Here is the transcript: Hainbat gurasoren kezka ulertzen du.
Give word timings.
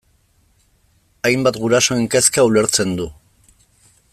Hainbat 1.29 1.59
gurasoren 1.65 2.09
kezka 2.15 2.47
ulertzen 2.51 2.99
du. 3.01 3.07